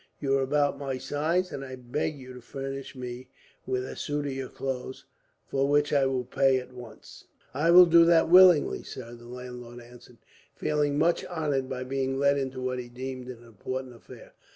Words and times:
You 0.19 0.35
are 0.39 0.41
about 0.41 0.79
my 0.79 0.97
size, 0.97 1.51
and 1.51 1.63
I 1.63 1.75
beg 1.75 2.15
you 2.17 2.33
to 2.33 2.41
furnish 2.41 2.95
me 2.95 3.27
with 3.67 3.85
a 3.85 3.95
suit 3.95 4.25
of 4.25 4.33
your 4.33 4.49
clothes, 4.49 5.05
for 5.45 5.67
which 5.69 5.93
I 5.93 6.07
will 6.07 6.23
pay 6.23 6.57
at 6.57 6.73
once." 6.73 7.25
"I 7.53 7.69
will 7.69 7.85
do 7.85 8.03
that 8.05 8.27
willingly, 8.27 8.81
sir," 8.81 9.13
the 9.13 9.27
landlord 9.27 9.79
answered, 9.79 10.17
feeling 10.55 10.97
much 10.97 11.23
honoured 11.25 11.69
by 11.69 11.83
being 11.83 12.17
let 12.17 12.39
into 12.39 12.63
what 12.63 12.79
he 12.79 12.89
deemed 12.89 13.27
an 13.27 13.43
important 13.43 13.93
affair. 13.93 14.33